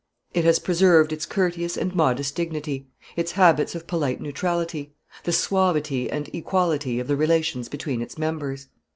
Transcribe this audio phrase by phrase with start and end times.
[0.33, 6.09] It has preserved its courteous and modest dignity, its habits of polite neutrality, the suavity
[6.09, 8.67] and equality of the relations between its members.